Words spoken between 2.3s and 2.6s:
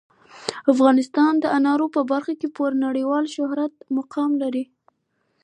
کې